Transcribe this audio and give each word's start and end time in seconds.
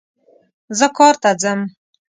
زه 0.77 0.87
کار 0.97 1.15
ته 1.21 1.31
ځم 1.41 1.59